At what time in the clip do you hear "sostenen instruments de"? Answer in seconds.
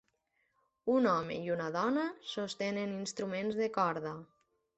2.31-3.71